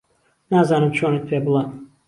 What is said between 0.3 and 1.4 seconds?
نازانم چۆنت پێ